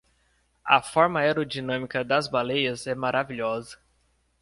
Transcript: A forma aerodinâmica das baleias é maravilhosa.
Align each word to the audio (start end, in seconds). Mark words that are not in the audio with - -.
A 0.67 0.81
forma 0.81 1.19
aerodinâmica 1.21 2.03
das 2.03 2.27
baleias 2.27 2.87
é 2.87 2.95
maravilhosa. 2.95 3.77